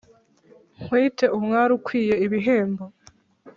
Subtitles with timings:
[0.83, 2.83] Nkwite umwali ukwiye ibihembo